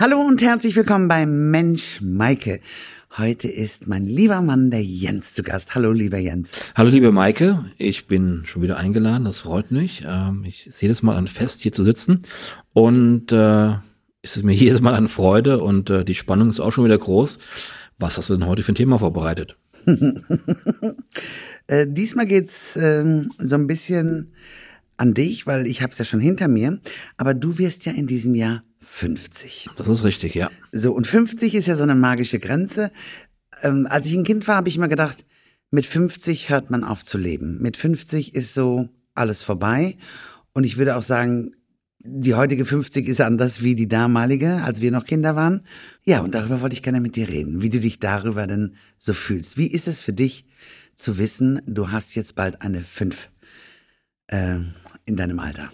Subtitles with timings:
[0.00, 2.60] Hallo und herzlich willkommen bei Mensch Maike.
[3.18, 5.74] Heute ist mein lieber Mann, der Jens, zu Gast.
[5.74, 6.52] Hallo, lieber Jens.
[6.74, 7.66] Hallo, liebe Maike.
[7.76, 9.26] Ich bin schon wieder eingeladen.
[9.26, 10.02] Das freut mich.
[10.08, 12.22] Ähm, ich sehe das mal an Fest, hier zu sitzen.
[12.72, 13.72] Und äh,
[14.22, 16.96] es ist mir jedes Mal eine Freude und äh, die Spannung ist auch schon wieder
[16.96, 17.38] groß.
[17.98, 19.58] Was hast du denn heute für ein Thema vorbereitet?
[21.66, 24.32] äh, diesmal geht's ähm, so ein bisschen
[25.00, 26.78] an dich, weil ich habe es ja schon hinter mir.
[27.16, 29.70] Aber du wirst ja in diesem Jahr 50.
[29.76, 30.50] Das ist richtig, ja.
[30.72, 32.92] So, und 50 ist ja so eine magische Grenze.
[33.62, 35.24] Ähm, als ich ein Kind war, habe ich immer gedacht,
[35.70, 37.58] mit 50 hört man auf zu leben.
[37.60, 39.96] Mit 50 ist so alles vorbei.
[40.52, 41.52] Und ich würde auch sagen,
[41.98, 45.62] die heutige 50 ist anders wie die damalige, als wir noch Kinder waren.
[46.04, 49.12] Ja, und darüber wollte ich gerne mit dir reden, wie du dich darüber denn so
[49.12, 49.58] fühlst.
[49.58, 50.46] Wie ist es für dich
[50.94, 53.30] zu wissen, du hast jetzt bald eine 5
[54.30, 54.60] äh,
[55.10, 55.70] in deinem Alter?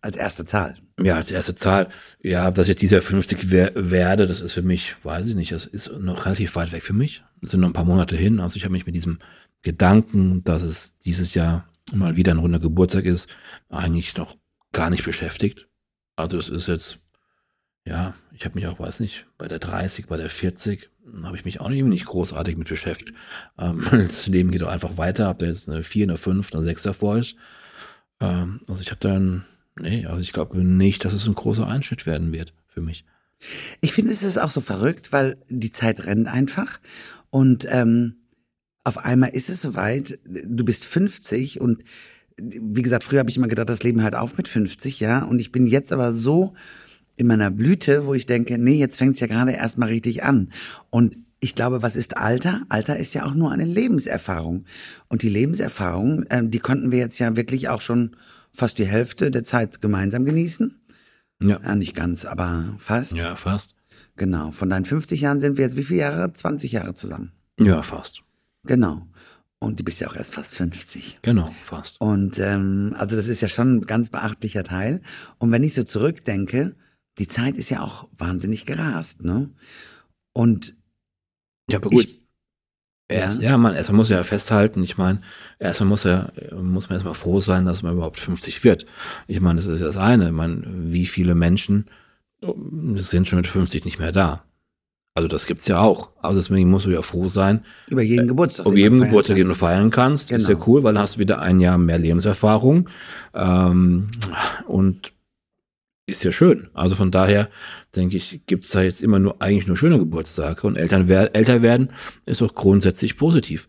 [0.00, 0.76] Als erste Zahl.
[1.00, 1.88] Ja, als erste Zahl.
[2.22, 5.66] Ja, dass ich jetzt dieser 50 werde, das ist für mich, weiß ich nicht, das
[5.66, 7.22] ist noch relativ weit weg für mich.
[7.40, 8.40] Das sind noch ein paar Monate hin.
[8.40, 9.18] Also ich habe mich mit diesem
[9.62, 13.28] Gedanken, dass es dieses Jahr mal wieder ein runder Geburtstag ist,
[13.68, 14.36] eigentlich noch
[14.72, 15.68] gar nicht beschäftigt.
[16.16, 16.98] Also das ist jetzt,
[17.84, 20.90] ja, ich habe mich auch, weiß nicht, bei der 30, bei der 40
[21.22, 23.14] habe ich mich auch nicht, nicht großartig mit beschäftigt.
[23.58, 26.62] Ähm, das Leben geht auch einfach weiter, ob da jetzt eine 4, eine 5, eine
[26.62, 27.36] 6 davor ist.
[28.20, 29.44] Ähm, also ich habe dann
[29.80, 33.04] Nee, also ich glaube nicht, dass es ein großer Einschnitt werden wird für mich.
[33.80, 36.80] Ich finde, es ist auch so verrückt, weil die Zeit rennt einfach
[37.30, 38.16] und ähm,
[38.84, 41.84] auf einmal ist es soweit, du bist 50 und
[42.36, 45.40] wie gesagt, früher habe ich immer gedacht, das Leben hört auf mit 50, ja, und
[45.40, 46.54] ich bin jetzt aber so
[47.16, 50.50] in meiner Blüte, wo ich denke, nee, jetzt fängt es ja gerade erstmal richtig an.
[50.90, 52.62] Und ich glaube, was ist Alter?
[52.68, 54.64] Alter ist ja auch nur eine Lebenserfahrung.
[55.08, 58.16] Und die Lebenserfahrung, ähm, die konnten wir jetzt ja wirklich auch schon
[58.52, 60.74] fast die Hälfte der Zeit gemeinsam genießen.
[61.40, 61.60] Ja.
[61.62, 61.74] ja.
[61.76, 63.14] Nicht ganz, aber fast.
[63.14, 63.76] Ja, fast.
[64.16, 64.50] Genau.
[64.50, 66.32] Von deinen 50 Jahren sind wir jetzt wie viele Jahre?
[66.32, 67.32] 20 Jahre zusammen.
[67.58, 68.22] Ja, fast.
[68.64, 69.06] Genau.
[69.60, 71.18] Und du bist ja auch erst fast 50.
[71.22, 72.00] Genau, fast.
[72.00, 75.02] Und ähm, also das ist ja schon ein ganz beachtlicher Teil.
[75.38, 76.76] Und wenn ich so zurückdenke,
[77.18, 79.50] die Zeit ist ja auch wahnsinnig gerast, ne?
[80.32, 80.76] Und
[81.68, 82.04] ja, aber gut.
[82.04, 82.18] Ich,
[83.10, 85.22] ja, ja man, erstmal muss ja festhalten, ich meine,
[85.58, 86.30] erstmal muss ja,
[86.60, 88.86] muss man erstmal froh sein, dass man überhaupt 50 wird.
[89.26, 90.26] Ich meine, das ist das eine.
[90.26, 91.86] Ich meine, wie viele Menschen
[92.94, 94.44] sind schon mit 50 nicht mehr da?
[95.14, 96.10] Also das gibt's ja auch.
[96.22, 97.64] Also deswegen musst du ja froh sein.
[97.88, 98.66] Über jeden Geburtstag.
[98.66, 100.28] Über jeden Geburtstag, den du feiern kannst.
[100.28, 100.38] Genau.
[100.40, 100.66] Ist ja genau.
[100.68, 102.88] cool, weil dann hast du wieder ein Jahr mehr Lebenserfahrung.
[103.34, 104.10] Ähm,
[104.68, 105.12] und
[106.08, 106.70] ist ja schön.
[106.72, 107.50] Also von daher
[107.94, 111.34] denke ich, gibt es da jetzt immer nur eigentlich nur schöne Geburtstage und Eltern wer
[111.36, 111.90] älter werden
[112.24, 113.68] ist auch grundsätzlich positiv.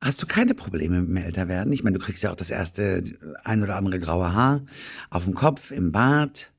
[0.00, 1.72] Hast du keine Probleme mit dem Älterwerden?
[1.72, 3.02] Ich meine, du kriegst ja auch das erste
[3.42, 4.62] ein oder andere graue Haar
[5.10, 6.52] auf dem Kopf, im Bart.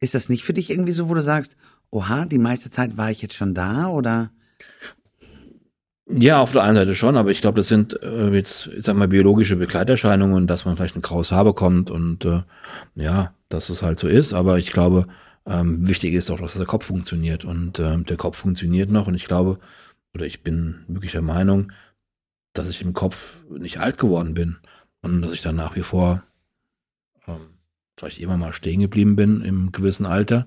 [0.00, 1.56] Ist das nicht für dich irgendwie so, wo du sagst,
[1.90, 4.30] oha, die meiste Zeit war ich jetzt schon da oder?
[6.08, 8.94] Ja, auf der einen Seite schon, aber ich glaube, das sind äh, jetzt, ich sag
[8.96, 12.42] mal, biologische Begleiterscheinungen, dass man vielleicht ein graues Haar bekommt und äh,
[12.94, 14.32] ja, dass es halt so ist.
[14.32, 15.08] Aber ich glaube,
[15.46, 19.16] ähm, wichtig ist auch, dass der Kopf funktioniert und ähm, der Kopf funktioniert noch und
[19.16, 19.58] ich glaube,
[20.14, 21.72] oder ich bin wirklich der Meinung,
[22.52, 24.58] dass ich im Kopf nicht alt geworden bin
[25.02, 26.22] und dass ich dann nach wie vor
[27.26, 27.58] ähm,
[27.96, 30.46] vielleicht immer mal stehen geblieben bin im gewissen Alter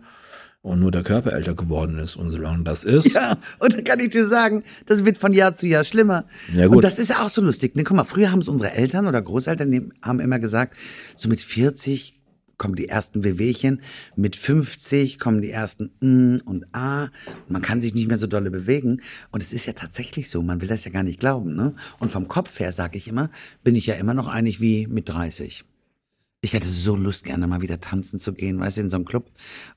[0.61, 2.15] und nur der Körper älter geworden ist.
[2.15, 3.13] Und solange das ist.
[3.13, 6.25] Ja, und dann kann ich dir sagen, das wird von Jahr zu Jahr schlimmer.
[6.53, 6.77] Ja, gut.
[6.77, 7.75] Und das ist ja auch so lustig.
[7.75, 10.77] Ne, guck mal, früher haben es unsere Eltern oder Großeltern die haben immer gesagt,
[11.15, 12.15] so mit 40
[12.57, 13.81] kommen die ersten Wehwehchen,
[14.17, 17.07] mit 50 kommen die ersten N und A.
[17.47, 19.01] Man kann sich nicht mehr so dolle bewegen.
[19.31, 21.55] Und es ist ja tatsächlich so, man will das ja gar nicht glauben.
[21.55, 21.73] Ne?
[21.99, 23.29] Und vom Kopf her, sage ich immer,
[23.63, 25.63] bin ich ja immer noch einig wie mit 30.
[26.41, 29.05] Ich hätte so Lust, gerne mal wieder tanzen zu gehen, weißt du, in so einem
[29.05, 29.29] Club.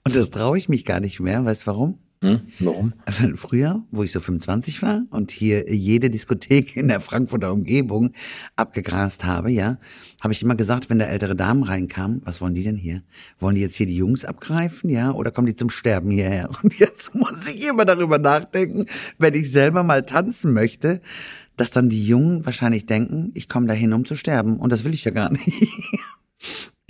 [0.05, 1.45] Und das traue ich mich gar nicht mehr.
[1.45, 1.99] Weißt du warum?
[2.23, 2.93] Hm, warum?
[3.05, 8.13] Weil früher, wo ich so 25 war und hier jede Diskothek in der Frankfurter Umgebung
[8.55, 9.79] abgegrast habe, ja,
[10.21, 13.03] habe ich immer gesagt, wenn da ältere Damen reinkamen, was wollen die denn hier?
[13.41, 16.49] Wollen die jetzt hier die Jungs abgreifen, ja, oder kommen die zum Sterben hierher?
[16.63, 18.87] Und jetzt muss ich immer darüber nachdenken,
[19.19, 21.01] wenn ich selber mal tanzen möchte,
[21.57, 24.59] dass dann die Jungen wahrscheinlich denken, ich komme dahin, um zu sterben.
[24.59, 25.43] Und das will ich ja gar nicht.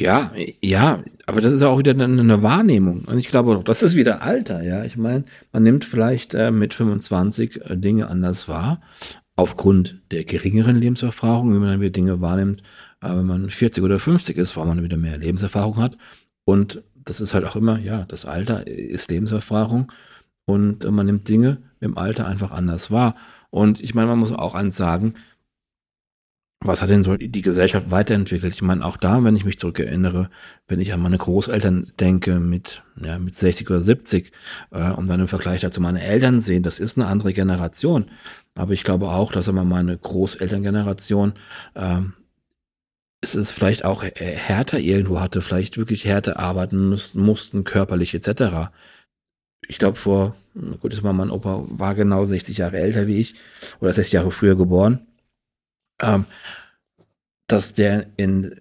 [0.03, 3.05] Ja, ja, aber das ist auch wieder eine, eine Wahrnehmung.
[3.07, 4.85] Und ich glaube, das ist wieder Alter, ja.
[4.85, 8.81] Ich meine, man nimmt vielleicht äh, mit 25 äh, Dinge anders wahr,
[9.37, 12.65] aufgrund der geringeren Lebenserfahrung, wenn man dann wieder Dinge wahrnimmt,
[13.01, 15.97] äh, wenn man 40 oder 50 ist, weil man wieder mehr Lebenserfahrung hat.
[16.45, 19.93] Und das ist halt auch immer, ja, das Alter ist Lebenserfahrung
[20.47, 23.15] und äh, man nimmt Dinge im Alter einfach anders wahr.
[23.51, 25.15] Und ich meine, man muss auch eins sagen,
[26.65, 28.55] was hat denn so die Gesellschaft weiterentwickelt?
[28.55, 30.31] Ich meine, auch da, wenn ich mich zurückerinnere,
[30.69, 34.33] wenn ich an meine Großeltern denke mit, ja, mit 60 oder 70
[34.71, 38.07] äh, und dann im Vergleich dazu meine Eltern sehen, das ist eine andere Generation.
[38.55, 41.33] Aber ich glaube auch, dass immer meine Großelterngeneration
[41.75, 42.15] ähm,
[43.21, 48.71] ist es vielleicht auch härter irgendwo hatte, vielleicht wirklich härter arbeiten müssen, mussten, körperlich etc.
[49.69, 50.35] Ich glaube vor,
[50.81, 53.35] gut, das war mein Opa, war genau 60 Jahre älter wie ich
[53.81, 55.07] oder 60 Jahre früher geboren
[56.03, 56.25] ähm,
[57.47, 58.55] dass der in,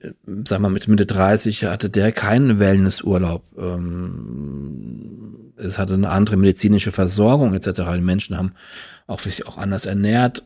[0.45, 3.43] sag mal, mit Mitte 30 hatte der keinen Wellnessurlaub.
[3.57, 7.81] Ähm, es hatte eine andere medizinische Versorgung etc.
[7.95, 8.53] Die Menschen haben
[9.07, 10.45] auch sich auch anders ernährt,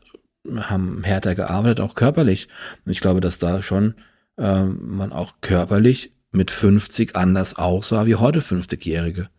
[0.56, 2.48] haben härter gearbeitet, auch körperlich.
[2.86, 3.96] Und ich glaube, dass da schon
[4.38, 9.30] ähm, man auch körperlich mit 50 anders aussah wie heute 50-Jährige.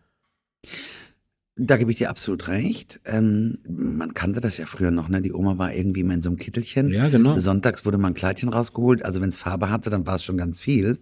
[1.59, 2.99] Da gebe ich dir absolut recht.
[3.05, 5.21] Ähm, man kannte das ja früher noch, ne?
[5.21, 6.89] Die Oma war irgendwie immer in so einem Kittelchen.
[6.89, 7.37] Ja, genau.
[7.39, 9.03] Sonntags wurde mal ein Kleidchen rausgeholt.
[9.03, 10.99] Also wenn es Farbe hatte, dann war es schon ganz viel.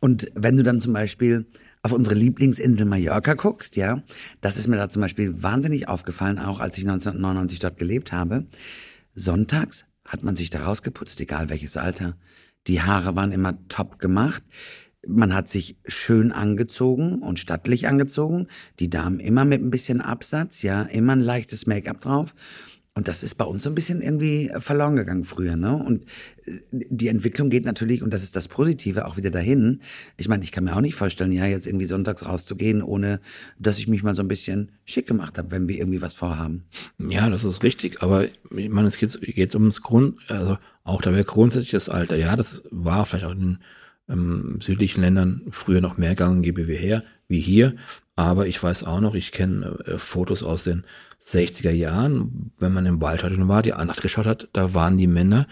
[0.00, 1.46] Und wenn du dann zum Beispiel
[1.82, 4.02] auf unsere Lieblingsinsel Mallorca guckst, ja,
[4.40, 8.46] das ist mir da zum Beispiel wahnsinnig aufgefallen, auch als ich 1999 dort gelebt habe.
[9.14, 12.16] Sonntags hat man sich da rausgeputzt, egal welches Alter.
[12.66, 14.42] Die Haare waren immer top gemacht.
[15.06, 18.48] Man hat sich schön angezogen und stattlich angezogen.
[18.80, 22.34] Die Damen immer mit ein bisschen Absatz, ja, immer ein leichtes Make-up drauf.
[22.96, 25.76] Und das ist bei uns so ein bisschen irgendwie verloren gegangen früher, ne?
[25.76, 26.06] Und
[26.46, 29.82] äh, die Entwicklung geht natürlich, und das ist das Positive, auch wieder dahin.
[30.16, 33.20] Ich meine, ich kann mir auch nicht vorstellen, ja, jetzt irgendwie sonntags rauszugehen, ohne
[33.58, 36.64] dass ich mich mal so ein bisschen schick gemacht habe, wenn wir irgendwie was vorhaben.
[36.98, 38.02] Ja, das ist richtig.
[38.02, 42.16] Aber ich meine, es geht, geht ums Grund, also auch da wäre grundsätzlich das Alter.
[42.16, 43.58] Ja, das war vielleicht auch in
[44.08, 47.74] ähm, südlichen Ländern früher noch mehr gang gäbe wie her, wie hier.
[48.14, 50.84] Aber ich weiß auch noch, ich kenne äh, Fotos aus den
[51.22, 55.46] 60er Jahren, wenn man im Waldstadion war, die Andacht geschaut hat, da waren die Männer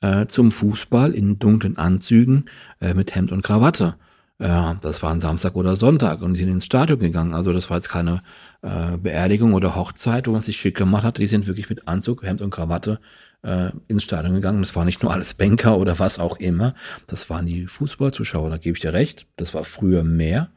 [0.00, 2.46] äh, zum Fußball in dunklen Anzügen
[2.80, 3.96] äh, mit Hemd und Krawatte.
[4.38, 7.34] Äh, das war ein Samstag oder Sonntag und die sind ins Stadion gegangen.
[7.34, 8.22] Also das war jetzt keine
[8.62, 11.18] äh, Beerdigung oder Hochzeit, wo man sich schick gemacht hat.
[11.18, 13.00] Die sind wirklich mit Anzug, Hemd und Krawatte
[13.42, 14.62] äh, ins Stadion gegangen.
[14.62, 16.74] Das war nicht nur alles Banker oder was auch immer.
[17.06, 18.50] Das waren die Fußballzuschauer.
[18.50, 19.26] Da gebe ich dir recht.
[19.36, 20.50] Das war früher mehr,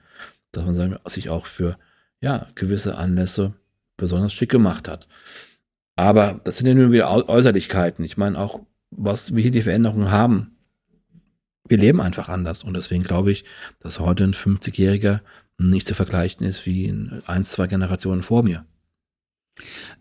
[0.51, 1.77] dass man sich auch für
[2.19, 3.53] ja, gewisse Anlässe
[3.97, 5.07] besonders schick gemacht hat.
[5.95, 8.05] Aber das sind ja nur wieder Äußerlichkeiten.
[8.05, 8.61] Ich meine auch,
[8.91, 10.57] was wir hier die Veränderungen haben.
[11.67, 12.63] Wir leben einfach anders.
[12.63, 13.45] Und deswegen glaube ich,
[13.79, 15.21] dass heute ein 50-Jähriger
[15.57, 16.89] nicht zu vergleichen ist wie
[17.25, 18.65] ein, zwei Generationen vor mir.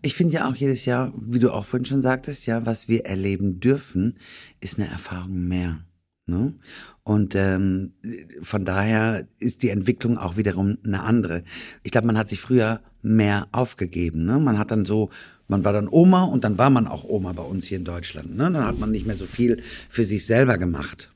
[0.01, 3.05] Ich finde ja auch jedes Jahr, wie du auch vorhin schon sagtest, ja, was wir
[3.05, 4.17] erleben dürfen,
[4.59, 5.79] ist eine Erfahrung mehr.
[6.25, 6.53] Ne?
[7.03, 7.93] Und ähm,
[8.41, 11.43] von daher ist die Entwicklung auch wiederum eine andere.
[11.83, 14.25] Ich glaube, man hat sich früher mehr aufgegeben.
[14.25, 14.39] Ne?
[14.39, 15.09] Man hat dann so,
[15.47, 18.35] man war dann Oma und dann war man auch Oma bei uns hier in Deutschland.
[18.35, 18.51] Ne?
[18.51, 21.11] Dann hat man nicht mehr so viel für sich selber gemacht.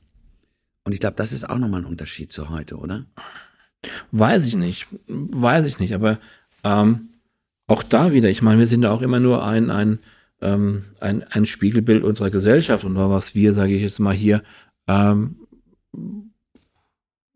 [0.86, 3.06] Und ich glaube, das ist auch nochmal ein Unterschied zu heute, oder?
[4.12, 4.86] Weiß ich nicht.
[5.08, 5.94] Weiß ich nicht.
[5.94, 6.20] Aber
[6.62, 7.08] ähm,
[7.66, 9.98] auch da wieder, ich meine, wir sind ja auch immer nur ein, ein,
[10.40, 14.44] ähm, ein, ein Spiegelbild unserer Gesellschaft und was wir, sage ich jetzt mal hier,
[14.86, 15.48] ähm,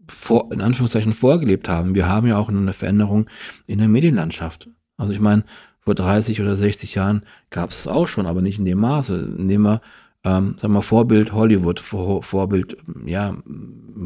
[0.06, 1.96] vor, in Anführungszeichen vorgelebt haben.
[1.96, 3.28] Wir haben ja auch eine Veränderung
[3.66, 4.68] in der Medienlandschaft.
[4.96, 5.42] Also ich meine,
[5.80, 9.34] vor 30 oder 60 Jahren gab es auch schon, aber nicht in dem Maße.
[9.38, 9.80] Nehmen wir
[10.22, 12.76] ähm, sagen wir Vorbild Hollywood, Vor Vorbild,
[13.06, 13.36] ja,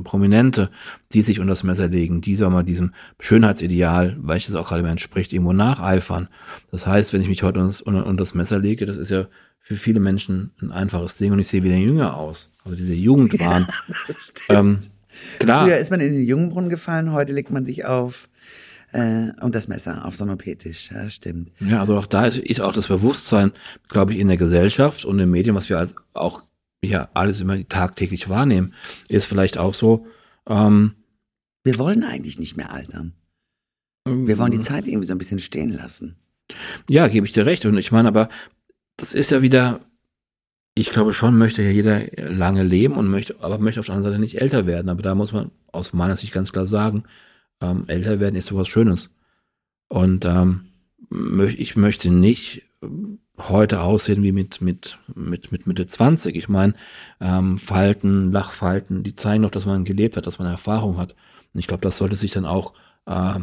[0.04, 0.70] Prominente,
[1.12, 4.82] die sich unter das Messer legen, die, sagen wir mal, diesem Schönheitsideal, welches auch gerade
[4.82, 6.28] mehr entspricht, irgendwo nacheifern.
[6.70, 9.26] Das heißt, wenn ich mich heute unter, unter das Messer lege, das ist ja
[9.60, 12.52] für viele Menschen ein einfaches Ding und ich sehe wieder jünger aus.
[12.64, 13.66] Also diese Jugendwahn.
[14.48, 14.80] Ja, ähm,
[15.38, 15.64] klar.
[15.64, 18.28] Früher ist man in den Jungbrunnen gefallen, heute legt man sich auf
[18.94, 21.50] äh, und das Messer auf Sonopetisch, ja, stimmt.
[21.58, 23.52] Ja, also auch da ist, ist auch das Bewusstsein,
[23.88, 26.42] glaube ich, in der Gesellschaft und in den Medien, was wir auch
[26.80, 28.72] ja alles immer tagtäglich wahrnehmen,
[29.08, 30.06] ist vielleicht auch so.
[30.46, 30.94] Ähm,
[31.64, 33.14] wir wollen eigentlich nicht mehr altern.
[34.06, 36.14] Wir wollen die Zeit irgendwie so ein bisschen stehen lassen.
[36.88, 37.64] Ja, gebe ich dir recht.
[37.64, 38.28] Und ich meine, aber
[38.96, 39.80] das ist ja wieder,
[40.76, 44.12] ich glaube schon, möchte ja jeder lange leben und möchte, aber möchte auf der anderen
[44.12, 44.88] Seite nicht älter werden.
[44.88, 47.04] Aber da muss man aus meiner Sicht ganz klar sagen,
[47.60, 49.14] ähm, älter werden ist sowas Schönes.
[49.88, 50.66] Und ähm,
[51.56, 52.62] ich möchte nicht
[53.38, 56.36] heute aussehen wie mit, mit, mit, mit Mitte 20.
[56.36, 56.74] Ich meine,
[57.20, 61.14] ähm, Falten, Lachfalten, die zeigen doch, dass man gelebt hat, dass man Erfahrung hat.
[61.52, 62.74] Und ich glaube, das sollte sich dann auch
[63.06, 63.40] äh,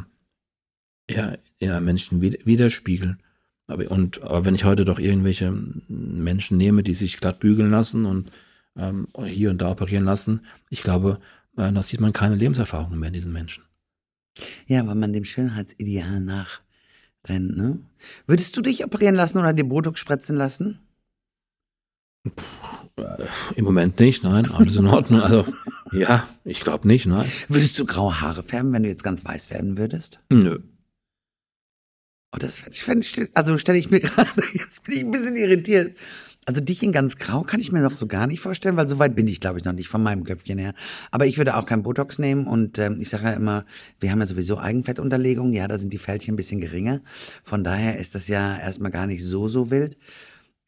[1.10, 3.22] ja, in einem Menschen widerspiegeln.
[3.68, 5.52] Aber, und, aber wenn ich heute doch irgendwelche
[5.88, 8.32] Menschen nehme, die sich glatt bügeln lassen und
[8.78, 11.20] ähm, hier und da operieren lassen, ich glaube,
[11.58, 13.64] äh, da sieht man keine Lebenserfahrung mehr in diesen Menschen.
[14.68, 17.80] Ja, weil man dem Schönheitsideal nachrennt, ne?
[18.28, 20.80] Würdest du dich operieren lassen oder dir Botox spritzen lassen?
[22.98, 25.22] Äh, Im Moment nicht, nein, alles in Ordnung.
[25.22, 25.46] Also,
[25.92, 27.30] ja, ich glaube nicht, nein.
[27.48, 30.20] Würdest du graue Haare färben, wenn du jetzt ganz weiß werden würdest?
[30.30, 30.60] Nö.
[32.34, 35.98] Oh, das ich, also stelle ich mir gerade, jetzt bin ich ein bisschen irritiert.
[36.52, 39.00] Also dich in ganz grau kann ich mir noch so gar nicht vorstellen, weil so
[39.00, 40.74] weit bin ich, glaube ich, noch nicht von meinem Köpfchen her.
[41.10, 43.64] Aber ich würde auch kein Botox nehmen und ähm, ich sage ja immer,
[44.02, 47.00] wir haben ja sowieso Eigenfettunterlegung, ja, da sind die Fältchen ein bisschen geringer.
[47.42, 49.96] Von daher ist das ja erstmal gar nicht so, so wild.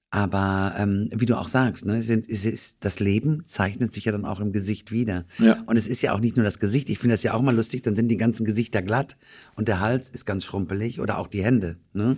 [0.09, 4.13] Aber ähm, wie du auch sagst, ne, sind, ist, ist, das Leben zeichnet sich ja
[4.13, 5.25] dann auch im Gesicht wieder.
[5.37, 5.63] Ja.
[5.65, 6.89] Und es ist ja auch nicht nur das Gesicht.
[6.89, 7.81] Ich finde das ja auch mal lustig.
[7.81, 9.17] Dann sind die ganzen Gesichter glatt
[9.57, 11.75] und der Hals ist ganz schrumpelig oder auch die Hände.
[11.91, 12.15] Ne?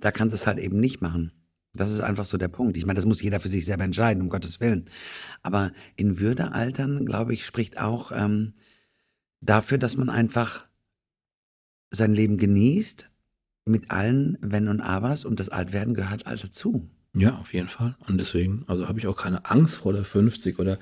[0.00, 1.30] Da kannst du es halt eben nicht machen.
[1.74, 2.76] Das ist einfach so der Punkt.
[2.76, 4.86] Ich meine, das muss jeder für sich selber entscheiden, um Gottes Willen.
[5.42, 8.54] Aber in Würde altern, glaube ich, spricht auch ähm,
[9.40, 10.66] dafür, dass man einfach
[11.90, 13.10] sein Leben genießt
[13.66, 16.88] mit allen Wenn und Abers und das Altwerden gehört all dazu.
[17.16, 17.94] Ja, auf jeden Fall.
[18.08, 20.78] Und deswegen, also habe ich auch keine Angst vor der 50 oder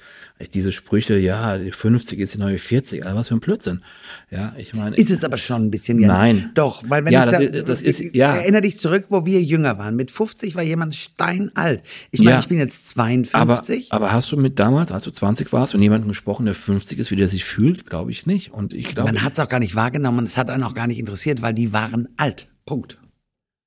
[0.55, 3.83] diese Sprüche, ja, die 50 ist die neue 40, also was für ein Blödsinn.
[4.31, 4.97] Ja, ich meine.
[4.97, 6.11] Ist es aber schon ein bisschen Jens.
[6.11, 6.51] Nein.
[6.55, 8.35] Doch, weil wenn Ja, ich das da, das ist- ja.
[8.35, 9.95] Erinnere dich zurück, wo wir jünger waren.
[9.95, 11.83] Mit 50 war jemand steinalt.
[12.13, 12.39] Ich meine, Ja.
[12.41, 13.93] ich bin jetzt aber, 52.
[13.93, 17.11] aber hast du mit damals, als du 20 warst, und jemanden gesprochen, der 50 ist,
[17.11, 17.85] wie der sich fühlt?
[17.85, 18.53] Glaube ich nicht.
[18.53, 20.73] Und ich glaube, man hat es auch gar nicht wahrgenommen und es hat einen auch
[20.75, 22.49] gar nicht interessiert, weil die waren alt.
[22.65, 22.97] Punkt.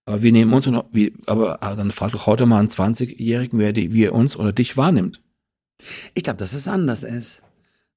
[0.05, 3.57] Aber wir nehmen uns, noch, wie, aber, aber dann frag doch heute mal einen 20-Jährigen,
[3.57, 5.21] wer die, wie er uns oder dich wahrnimmt.
[6.13, 7.41] Ich glaube, dass es anders ist.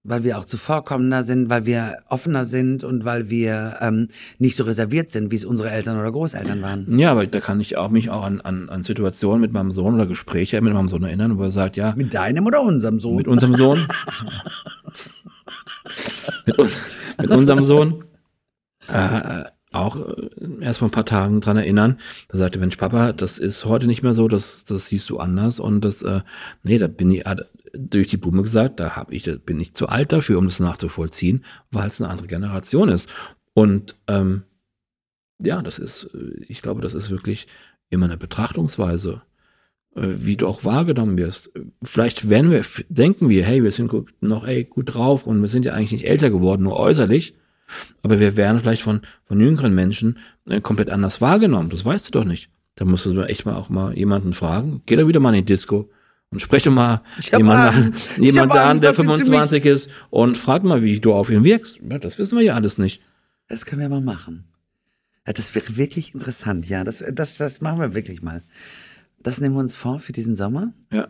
[0.05, 4.65] Weil wir auch zuvorkommender sind, weil wir offener sind und weil wir ähm, nicht so
[4.65, 6.99] reserviert sind, wie es unsere Eltern oder Großeltern waren.
[6.99, 9.95] Ja, aber da kann ich auch mich auch an, an, an Situationen mit meinem Sohn
[9.95, 13.17] oder Gespräche mit meinem Sohn erinnern, wo er sagt, ja, Mit deinem oder unserem Sohn?
[13.17, 13.87] mit unserem Sohn.
[16.47, 16.79] mit, uns,
[17.21, 18.05] mit unserem Sohn.
[18.87, 19.45] Äh,
[19.79, 20.29] auch äh,
[20.61, 21.99] erst vor ein paar Tagen dran erinnern.
[22.29, 25.61] Da sagte, Mensch, Papa, das ist heute nicht mehr so, das, das siehst du anders.
[25.61, 26.21] Und das, äh,
[26.63, 27.25] nee, da bin ich
[27.73, 30.61] durch die Blume gesagt, da hab ich, da bin ich zu alt dafür, um das
[30.61, 33.09] nachzuvollziehen, weil es eine andere Generation ist.
[33.55, 34.43] Und ähm,
[35.39, 37.47] ja, das ist, äh, ich glaube, das ist wirklich
[37.91, 39.23] immer eine Betrachtungsweise
[39.95, 41.51] äh, wie du auch wahrgenommen wirst.
[41.83, 45.65] Vielleicht werden wir, denken wir, hey, wir sind noch ey, gut drauf und wir sind
[45.65, 47.35] ja eigentlich nicht älter geworden, nur äußerlich.
[48.03, 51.71] Aber wir werden vielleicht von, von jüngeren Menschen äh, komplett anders wahrgenommen.
[51.71, 52.51] Das weißt du doch nicht.
[52.75, 54.83] Da musst du echt mal auch mal jemanden fragen.
[54.87, 55.91] Geh doch wieder mal in die Disco
[56.31, 60.39] und sprech doch mal jemanden an, an, Angst, der dass sie zu 25 ist und
[60.39, 61.81] frag mal, wie du auf ihn wirkst.
[61.89, 63.03] Ja, das wissen wir ja alles nicht.
[63.49, 64.45] Das können wir mal machen.
[65.27, 66.85] Ja, das wäre wirklich interessant, ja.
[66.85, 68.43] Das, das, das machen wir wirklich mal.
[69.21, 70.73] Das nehmen wir uns vor für diesen Sommer.
[70.93, 71.09] Ja.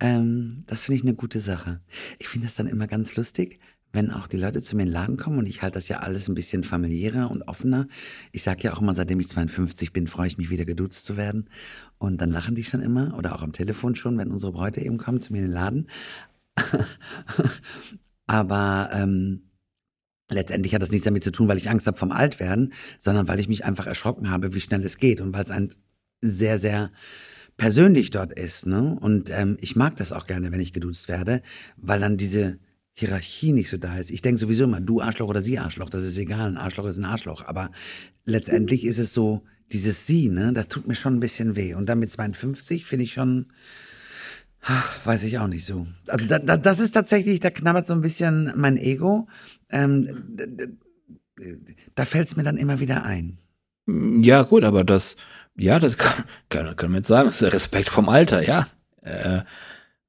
[0.00, 1.80] Ähm, das finde ich eine gute Sache.
[2.18, 3.60] Ich finde das dann immer ganz lustig,
[3.92, 5.98] wenn auch die Leute zu mir in den Laden kommen und ich halte das ja
[5.98, 7.86] alles ein bisschen familiärer und offener.
[8.32, 11.16] Ich sage ja auch immer, seitdem ich 52 bin, freue ich mich wieder geduzt zu
[11.16, 11.48] werden.
[11.98, 14.96] Und dann lachen die schon immer oder auch am Telefon schon, wenn unsere Bräute eben
[14.96, 15.88] kommen zu mir in den Laden.
[18.26, 19.42] Aber ähm,
[20.30, 23.40] letztendlich hat das nichts damit zu tun, weil ich Angst habe vom Altwerden, sondern weil
[23.40, 25.74] ich mich einfach erschrocken habe, wie schnell es geht und weil es ein
[26.22, 26.90] sehr, sehr
[27.56, 28.66] persönlich dort ist.
[28.66, 28.96] Ne?
[29.00, 31.42] Und ähm, ich mag das auch gerne, wenn ich geduzt werde,
[31.76, 32.58] weil dann diese
[32.94, 34.10] Hierarchie nicht so da ist.
[34.10, 36.98] Ich denke sowieso immer, du Arschloch oder sie Arschloch, das ist egal, ein Arschloch ist
[36.98, 37.44] ein Arschloch.
[37.46, 37.70] Aber
[38.24, 41.74] letztendlich ist es so, dieses Sie, ne, das tut mir schon ein bisschen weh.
[41.74, 43.46] Und dann mit 52 finde ich schon,
[44.60, 45.86] ach, weiß ich auch nicht so.
[46.06, 49.26] Also da, da, das ist tatsächlich, da knabbert so ein bisschen mein Ego.
[49.70, 50.68] Ähm, d- d-
[51.94, 53.38] da fällt es mir dann immer wieder ein.
[53.86, 55.16] Ja, gut, aber das,
[55.56, 58.68] ja, das kann, kann, kann man jetzt sagen, das ist der Respekt vom Alter, ja.
[59.00, 59.40] Äh,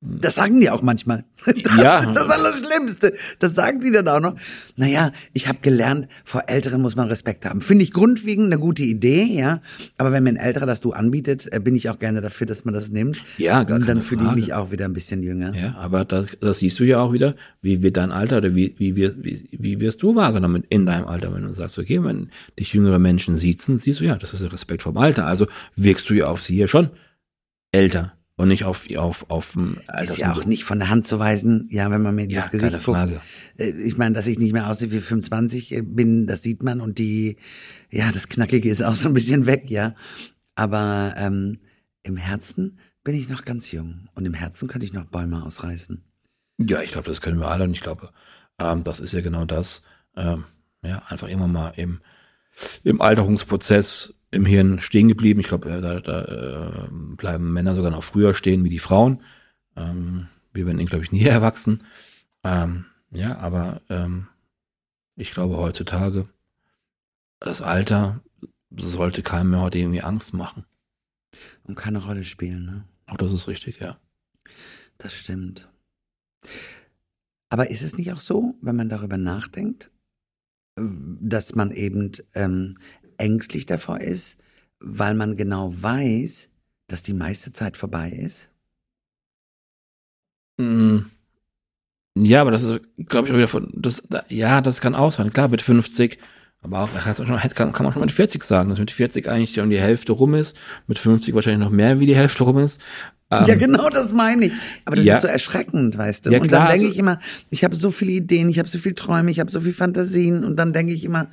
[0.05, 1.23] Das sagen die auch manchmal.
[1.45, 1.99] Das Ja.
[1.99, 3.13] ist das Allerschlimmste.
[3.39, 4.35] Das sagen die dann auch noch.
[4.75, 7.61] Naja, ich habe gelernt, vor Älteren muss man Respekt haben.
[7.61, 9.61] Finde ich grundlegend eine gute Idee, ja.
[9.97, 12.65] Aber wenn mir ein Älterer das du anbietet, äh, bin ich auch gerne dafür, dass
[12.65, 13.19] man das nimmt.
[13.37, 15.53] Ja, gar Und dann fühle ich mich auch wieder ein bisschen jünger.
[15.55, 18.75] Ja, aber das, das siehst du ja auch wieder, wie wird dein Alter oder wie,
[18.77, 22.29] wie, wie, wie wirst du wahrgenommen in deinem Alter, wenn du sagst, okay, wenn
[22.59, 25.25] dich jüngere Menschen siezen, siehst du ja, das ist Respekt vom Alter.
[25.25, 26.89] Also wirkst du ja auf sie ja schon
[27.71, 31.19] älter und nicht auf, auf, auf dem Ist ja auch nicht von der Hand zu
[31.19, 32.83] weisen, ja, wenn man mir in Ja, das Gesicht guckt.
[32.83, 33.21] Frage.
[33.57, 36.97] Äh, Ich meine, dass ich nicht mehr aussehe wie 25 bin, das sieht man und
[36.97, 37.37] die,
[37.91, 39.93] ja, das Knackige ist auch so ein bisschen weg, ja.
[40.55, 41.59] Aber ähm,
[42.03, 46.03] im Herzen bin ich noch ganz jung und im Herzen könnte ich noch Bäume ausreißen.
[46.57, 48.11] Ja, ich glaube, das können wir alle und ich glaube,
[48.59, 49.83] ähm, das ist ja genau das.
[50.15, 50.45] Ähm,
[50.83, 52.01] ja, einfach immer mal im,
[52.83, 55.39] im Alterungsprozess im Hirn stehen geblieben.
[55.39, 59.21] Ich glaube, äh, da, da äh, bleiben Männer sogar noch früher stehen wie die Frauen.
[59.75, 61.83] Ähm, wir werden, glaube ich, nie erwachsen.
[62.43, 64.27] Ähm, ja, aber ähm,
[65.15, 66.27] ich glaube heutzutage,
[67.39, 68.21] das Alter
[68.75, 70.65] sollte keinem mehr heute irgendwie Angst machen.
[71.63, 72.83] Und keine Rolle spielen, ne?
[73.05, 73.97] Auch das ist richtig, ja.
[74.97, 75.69] Das stimmt.
[77.49, 79.91] Aber ist es nicht auch so, wenn man darüber nachdenkt,
[80.75, 82.77] dass man eben ähm,
[83.23, 84.37] ängstlich davor ist,
[84.79, 86.49] weil man genau weiß,
[86.87, 88.49] dass die meiste Zeit vorbei ist?
[90.57, 90.99] Mm.
[92.15, 95.33] Ja, aber das ist, glaube ich, auch wieder von, das, ja, das kann auch sein.
[95.33, 96.19] Klar, mit 50,
[96.61, 99.79] aber auch, kann, kann man schon mit 40 sagen, dass mit 40 eigentlich schon die
[99.79, 102.79] Hälfte rum ist, mit 50 wahrscheinlich noch mehr wie die Hälfte rum ist.
[103.31, 104.53] Ähm, ja, genau, das meine ich.
[104.85, 105.15] Aber das ja.
[105.15, 106.29] ist so erschreckend, weißt du.
[106.31, 108.69] Ja, und klar, dann denke also, ich immer, ich habe so viele Ideen, ich habe
[108.69, 111.29] so viele Träume, ich habe so viele Fantasien und dann denke ich immer,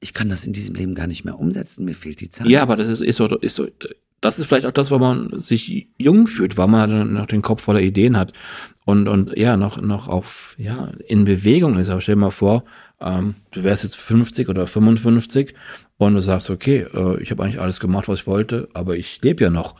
[0.00, 2.46] ich kann das in diesem Leben gar nicht mehr umsetzen, mir fehlt die Zeit.
[2.46, 3.66] Ja, aber das ist, ist, so, ist so,
[4.20, 7.62] das ist vielleicht auch das, wo man sich jung fühlt, weil man noch den Kopf
[7.62, 8.32] voller Ideen hat
[8.84, 11.90] und, und ja, noch, noch auf, ja, in Bewegung ist.
[11.90, 12.64] Aber stell dir mal vor,
[13.00, 15.54] ähm, du wärst jetzt 50 oder 55
[15.98, 19.20] und du sagst, okay, äh, ich habe eigentlich alles gemacht, was ich wollte, aber ich
[19.22, 19.74] lebe ja noch.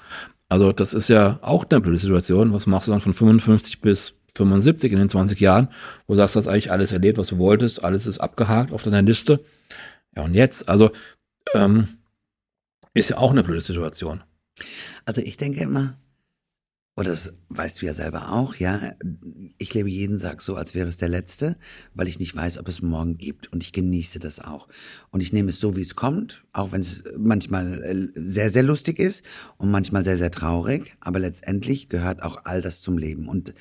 [0.49, 2.53] Also das ist ja auch eine blöde Situation.
[2.53, 5.69] Was machst du dann von 55 bis 75 in den 20 Jahren,
[6.07, 8.83] wo du sagst, du hast eigentlich alles erlebt, was du wolltest, alles ist abgehakt auf
[8.83, 9.41] deiner Liste.
[10.19, 10.91] Ja, und jetzt, also
[11.55, 11.87] ähm,
[12.93, 14.25] ist ja auch eine blöde Situation.
[15.05, 15.97] Also ich denke immer,
[16.97, 18.95] oder das weißt du ja selber auch, ja,
[19.59, 21.57] ich lebe jeden Tag so, als wäre es der letzte,
[21.95, 24.67] weil ich nicht weiß, ob es morgen gibt und ich genieße das auch.
[25.11, 28.65] Und ich nehme es so, wie es kommt, auch wenn es manchmal äh, sehr, sehr
[28.65, 29.25] lustig ist
[29.57, 33.29] und manchmal sehr, sehr traurig, aber letztendlich gehört auch all das zum Leben.
[33.29, 33.55] Und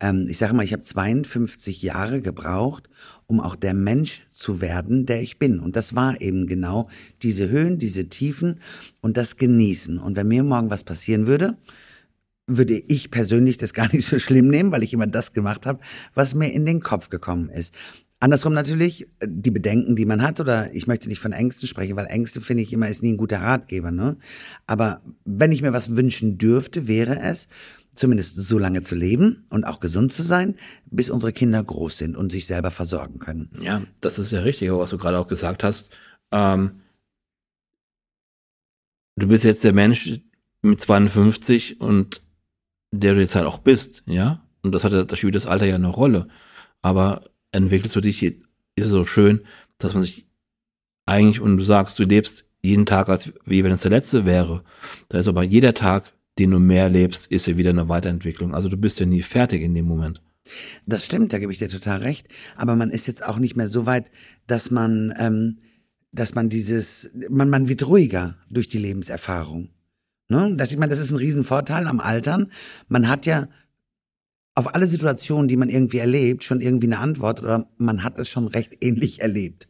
[0.00, 2.88] ähm, ich sage mal, ich habe 52 Jahre gebraucht,
[3.30, 5.60] um auch der Mensch zu werden, der ich bin.
[5.60, 6.88] Und das war eben genau
[7.22, 8.58] diese Höhen, diese Tiefen
[9.00, 9.98] und das Genießen.
[9.98, 11.56] Und wenn mir morgen was passieren würde,
[12.48, 15.78] würde ich persönlich das gar nicht so schlimm nehmen, weil ich immer das gemacht habe,
[16.14, 17.72] was mir in den Kopf gekommen ist.
[18.18, 22.06] Andersrum natürlich die Bedenken, die man hat, oder ich möchte nicht von Ängsten sprechen, weil
[22.06, 23.92] Ängste finde ich immer ist nie ein guter Ratgeber.
[23.92, 24.16] Ne?
[24.66, 27.46] Aber wenn ich mir was wünschen dürfte, wäre es,
[27.94, 30.56] zumindest so lange zu leben und auch gesund zu sein,
[30.86, 33.50] bis unsere Kinder groß sind und sich selber versorgen können.
[33.60, 35.96] Ja, das ist ja richtig, was du gerade auch gesagt hast.
[36.32, 36.80] Ähm,
[39.16, 40.20] du bist jetzt der Mensch
[40.62, 42.22] mit 52 und
[42.92, 44.44] der du jetzt halt auch bist, ja.
[44.62, 46.28] Und das hat das spielt das Alter ja eine Rolle.
[46.82, 48.36] Aber entwickelst du dich, ist
[48.76, 49.40] es so schön,
[49.78, 50.26] dass man sich
[51.06, 54.62] eigentlich, und du sagst, du lebst jeden Tag, als wie wenn es der letzte wäre.
[55.08, 58.54] Da ist aber jeder Tag, den du mehr lebst, ist ja wieder eine Weiterentwicklung.
[58.54, 60.22] Also du bist ja nie fertig in dem Moment.
[60.86, 62.28] Das stimmt, da gebe ich dir total recht.
[62.56, 64.10] Aber man ist jetzt auch nicht mehr so weit,
[64.46, 65.58] dass man, ähm,
[66.12, 69.68] dass man dieses, man, man wird ruhiger durch die Lebenserfahrung.
[70.28, 70.54] Ne?
[70.56, 72.50] Das, ich meine, das ist ein Riesenvorteil am Altern.
[72.88, 73.48] Man hat ja
[74.54, 78.28] auf alle Situationen, die man irgendwie erlebt, schon irgendwie eine Antwort oder man hat es
[78.28, 79.68] schon recht ähnlich erlebt.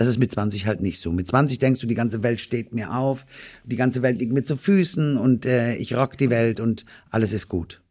[0.00, 1.12] Das ist mit 20 halt nicht so.
[1.12, 3.26] Mit 20 denkst du, die ganze Welt steht mir auf,
[3.64, 7.34] die ganze Welt liegt mir zu Füßen und äh, ich rock die Welt und alles
[7.34, 7.82] ist gut.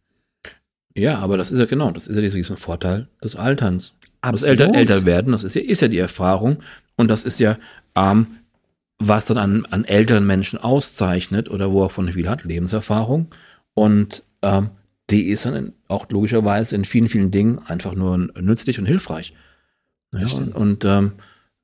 [0.96, 3.94] Ja, aber das ist ja genau, das ist ja dieser Vorteil des Alterns.
[4.22, 4.60] Absolut.
[4.60, 6.64] Das älter, älter werden, das ist ja, ist ja die Erfahrung
[6.96, 7.60] und das ist ja
[7.96, 8.26] ähm,
[8.98, 13.28] was dann an, an älteren Menschen auszeichnet oder wo er von viel hat, Lebenserfahrung.
[13.76, 14.72] Und ähm,
[15.12, 19.34] die ist dann auch logischerweise in vielen, vielen Dingen einfach nur nützlich und hilfreich.
[20.12, 21.12] Ja, und, und ähm,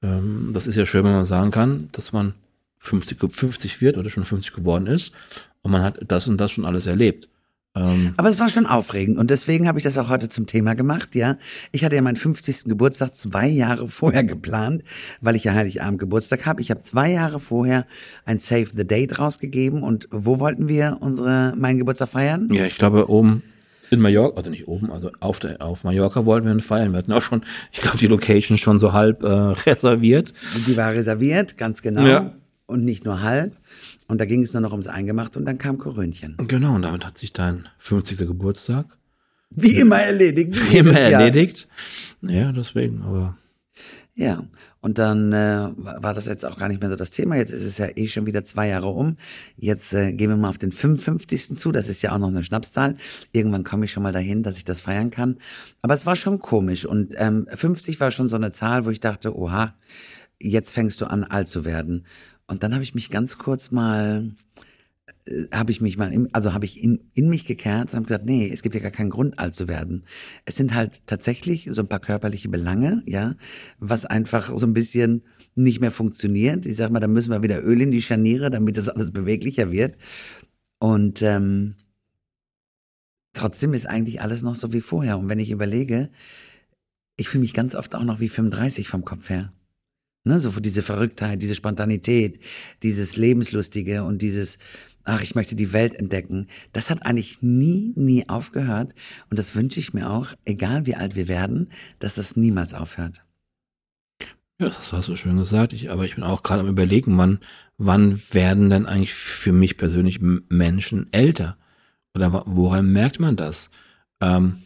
[0.05, 2.33] ähm, das ist ja schön, wenn man sagen kann, dass man
[2.79, 5.11] 50, 50 wird oder schon 50 geworden ist
[5.61, 7.27] und man hat das und das schon alles erlebt.
[7.75, 10.75] Ähm, Aber es war schon aufregend und deswegen habe ich das auch heute zum Thema
[10.75, 11.37] gemacht, ja.
[11.71, 12.65] Ich hatte ja meinen 50.
[12.65, 14.83] Geburtstag zwei Jahre vorher geplant,
[15.19, 16.61] weil ich ja Heiligabend Geburtstag habe.
[16.61, 17.85] Ich habe zwei Jahre vorher
[18.23, 22.47] ein Save the Date rausgegeben und wo wollten wir unsere meinen Geburtstag feiern?
[22.53, 23.43] Ja, ich glaube oben
[23.91, 26.91] in Mallorca, also nicht oben, also auf, der, auf Mallorca wollten wir ihn feiern.
[26.91, 29.27] Wir hatten auch schon, ich glaube, die Location schon so halb äh,
[29.69, 30.33] reserviert.
[30.67, 32.05] Die war reserviert, ganz genau.
[32.05, 32.33] Ja.
[32.67, 33.55] Und nicht nur halb.
[34.07, 36.35] Und da ging es nur noch ums Eingemachte und dann kam Korönchen.
[36.47, 38.17] Genau, und damit hat sich dein 50.
[38.19, 38.87] Geburtstag
[39.55, 40.55] wie immer erledigt.
[40.71, 41.67] Wie immer erledigt.
[42.21, 43.37] Ja, deswegen, aber.
[44.13, 44.43] Ja,
[44.79, 47.35] und dann äh, war das jetzt auch gar nicht mehr so das Thema.
[47.35, 49.17] Jetzt ist es ja eh schon wieder zwei Jahre um.
[49.57, 51.57] Jetzt äh, gehen wir mal auf den 55.
[51.57, 51.71] zu.
[51.71, 52.95] Das ist ja auch noch eine Schnapszahl.
[53.31, 55.37] Irgendwann komme ich schon mal dahin, dass ich das feiern kann.
[55.81, 56.85] Aber es war schon komisch.
[56.85, 59.75] Und ähm, 50 war schon so eine Zahl, wo ich dachte, oha,
[60.39, 62.05] jetzt fängst du an, alt zu werden.
[62.47, 64.31] Und dann habe ich mich ganz kurz mal,
[65.51, 68.25] habe ich mich mal, in, also habe ich in, in mich gekehrt und habe gesagt,
[68.25, 70.03] nee, es gibt ja gar keinen Grund, alt zu werden.
[70.45, 73.35] Es sind halt tatsächlich so ein paar körperliche Belange, ja,
[73.79, 75.23] was einfach so ein bisschen
[75.55, 76.65] nicht mehr funktioniert.
[76.65, 79.71] Ich sag mal, da müssen wir wieder Öl in die Scharniere, damit das alles beweglicher
[79.71, 79.97] wird.
[80.79, 81.75] Und ähm,
[83.33, 85.17] trotzdem ist eigentlich alles noch so wie vorher.
[85.17, 86.09] Und wenn ich überlege,
[87.17, 89.53] ich fühle mich ganz oft auch noch wie 35 vom Kopf her.
[90.27, 92.39] Ne, so diese Verrücktheit, diese Spontanität,
[92.81, 94.57] dieses Lebenslustige und dieses,
[95.03, 98.95] ach, ich möchte die Welt entdecken, das hat eigentlich nie, nie aufgehört.
[99.29, 103.23] Und das wünsche ich mir auch, egal wie alt wir werden, dass das niemals aufhört.
[104.59, 105.73] Ja, das hast du schön gesagt.
[105.73, 107.39] Ich, aber ich bin auch gerade am überlegen, wann,
[107.77, 111.55] wann werden denn eigentlich für mich persönlich Menschen älter?
[112.15, 113.69] Oder woran merkt man das?
[114.21, 114.63] Ähm,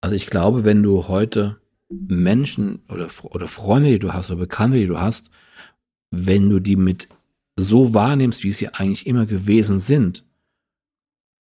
[0.00, 1.61] also ich glaube, wenn du heute
[1.92, 5.30] Menschen oder, oder Freunde, die du hast, oder Bekannte, die du hast,
[6.10, 7.08] wenn du die mit
[7.56, 10.24] so wahrnimmst, wie sie eigentlich immer gewesen sind,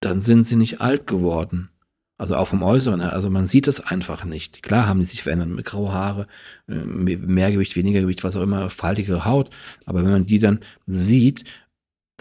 [0.01, 1.69] dann sind sie nicht alt geworden.
[2.17, 3.13] Also auch vom Äußeren her.
[3.13, 4.61] Also man sieht es einfach nicht.
[4.61, 6.27] Klar haben die sich verändert mit graue Haare,
[6.67, 9.49] äh, mehr Gewicht, weniger Gewicht, was auch immer, faltige Haut.
[9.85, 11.45] Aber wenn man die dann sieht,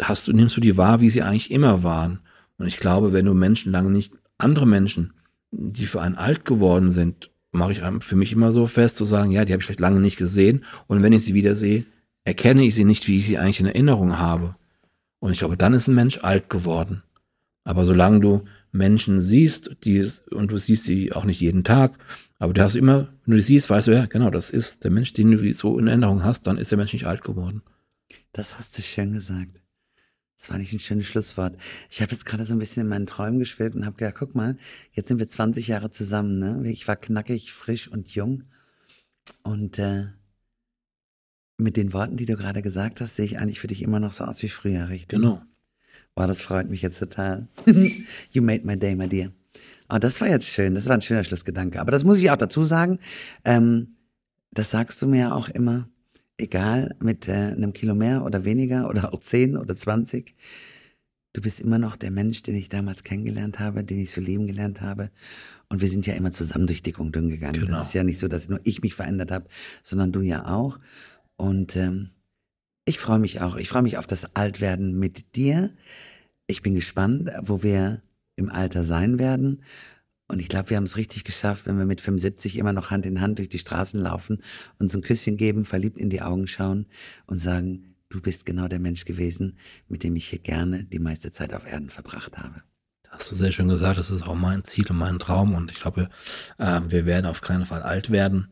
[0.00, 2.20] hast du, nimmst du die wahr, wie sie eigentlich immer waren.
[2.56, 5.12] Und ich glaube, wenn du Menschen lange nicht, andere Menschen,
[5.50, 9.30] die für einen alt geworden sind, mache ich für mich immer so fest, zu sagen,
[9.30, 10.64] ja, die habe ich vielleicht lange nicht gesehen.
[10.86, 11.86] Und wenn ich sie wieder sehe,
[12.24, 14.56] erkenne ich sie nicht, wie ich sie eigentlich in Erinnerung habe.
[15.18, 17.02] Und ich glaube, dann ist ein Mensch alt geworden.
[17.64, 21.98] Aber solange du Menschen siehst, die, und du siehst sie auch nicht jeden Tag,
[22.38, 24.90] aber du hast immer, wenn du die siehst, weißt du, ja, genau, das ist der
[24.90, 27.62] Mensch, den du so in Erinnerung hast, dann ist der Mensch nicht alt geworden.
[28.32, 29.59] Das hast du schön gesagt.
[30.40, 31.54] Das war nicht ein schönes Schlusswort.
[31.90, 34.34] Ich habe jetzt gerade so ein bisschen in meinen Träumen geschwebt und habe gedacht, guck
[34.34, 34.56] mal,
[34.92, 36.38] jetzt sind wir 20 Jahre zusammen.
[36.38, 36.70] Ne?
[36.70, 38.44] Ich war knackig, frisch und jung.
[39.42, 40.06] Und äh,
[41.58, 44.12] mit den Worten, die du gerade gesagt hast, sehe ich eigentlich für dich immer noch
[44.12, 45.10] so aus wie früher, richtig?
[45.10, 45.42] Genau.
[46.14, 47.46] Boah, das freut mich jetzt total.
[48.32, 49.32] you made my day, my dear.
[49.90, 50.74] Oh, das war jetzt schön.
[50.74, 51.78] Das war ein schöner Schlussgedanke.
[51.78, 52.98] Aber das muss ich auch dazu sagen.
[53.44, 53.96] Ähm,
[54.52, 55.90] das sagst du mir ja auch immer.
[56.40, 60.34] Egal, mit äh, einem Kilo mehr oder weniger oder auch zehn oder zwanzig.
[61.32, 64.48] Du bist immer noch der Mensch, den ich damals kennengelernt habe, den ich so lieben
[64.48, 65.10] gelernt habe.
[65.68, 67.60] Und wir sind ja immer zusammen durch dick und dünn gegangen.
[67.60, 67.78] Genau.
[67.78, 69.46] Das ist ja nicht so, dass nur ich mich verändert habe,
[69.84, 70.80] sondern du ja auch.
[71.36, 72.10] Und ähm,
[72.84, 73.56] ich freue mich auch.
[73.56, 75.70] Ich freue mich auf das Altwerden mit dir.
[76.48, 78.02] Ich bin gespannt, wo wir
[78.34, 79.62] im Alter sein werden.
[80.30, 83.04] Und ich glaube, wir haben es richtig geschafft, wenn wir mit 75 immer noch Hand
[83.04, 84.38] in Hand durch die Straßen laufen,
[84.78, 86.86] uns ein Küsschen geben, verliebt in die Augen schauen
[87.26, 91.32] und sagen, du bist genau der Mensch gewesen, mit dem ich hier gerne die meiste
[91.32, 92.62] Zeit auf Erden verbracht habe.
[93.08, 93.98] Hast du sehr schön gesagt.
[93.98, 95.52] Das ist auch mein Ziel und mein Traum.
[95.52, 96.08] Und ich glaube,
[96.58, 98.50] äh, wir werden auf keinen Fall alt werden.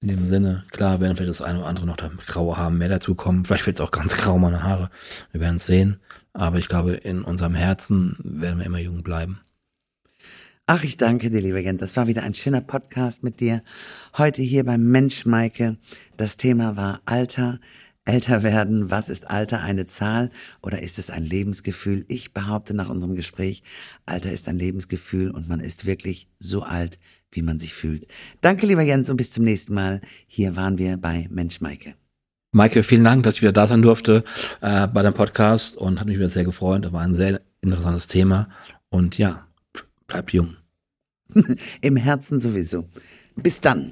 [0.00, 2.88] In dem Sinne, klar, werden vielleicht das eine oder andere noch da graue Haare mehr
[2.88, 3.44] dazu kommen.
[3.44, 4.90] Vielleicht wird es auch ganz grau meine Haare.
[5.30, 6.00] Wir werden es sehen.
[6.32, 9.38] Aber ich glaube, in unserem Herzen werden wir immer jung bleiben.
[10.74, 11.80] Ach, ich danke dir, lieber Jens.
[11.80, 13.62] Das war wieder ein schöner Podcast mit dir.
[14.16, 15.76] Heute hier beim Mensch Maike.
[16.16, 17.60] Das Thema war Alter,
[18.06, 18.90] älter werden.
[18.90, 19.60] Was ist Alter?
[19.60, 20.30] Eine Zahl
[20.62, 22.06] oder ist es ein Lebensgefühl?
[22.08, 23.62] Ich behaupte nach unserem Gespräch,
[24.06, 26.98] Alter ist ein Lebensgefühl und man ist wirklich so alt,
[27.32, 28.06] wie man sich fühlt.
[28.40, 30.00] Danke, lieber Jens, und bis zum nächsten Mal.
[30.26, 31.96] Hier waren wir bei Mensch Maike.
[32.52, 34.24] Maike, vielen Dank, dass ich wieder da sein durfte
[34.62, 36.86] äh, bei deinem Podcast und hat mich wieder sehr gefreut.
[36.86, 38.48] Das war ein sehr interessantes Thema.
[38.88, 39.46] Und ja,
[40.06, 40.56] bleib jung.
[41.80, 42.86] Im Herzen sowieso.
[43.36, 43.90] Bis dann.